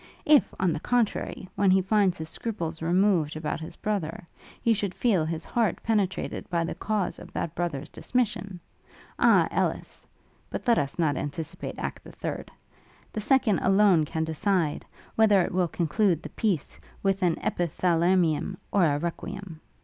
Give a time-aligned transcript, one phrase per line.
[0.25, 4.25] If, on the contrary, when he finds his scruples removed about his brother,
[4.59, 8.59] he should feel his heart penetrated by the cause of that brother's dismission
[9.19, 10.07] Ah Ellis!
[10.49, 12.49] But let us not anticipate act the third.
[13.13, 18.85] The second alone can decide, whether it will conclude the piece with an epithalamium or
[18.87, 19.61] a requiem!'